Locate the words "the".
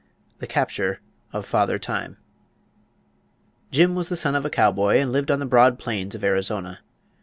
0.39-0.47, 4.09-4.15, 5.37-5.45